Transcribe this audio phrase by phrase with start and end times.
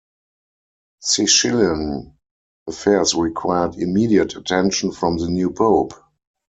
[1.03, 2.17] Sicilian
[2.67, 5.93] affairs required immediate attention from the new Pope.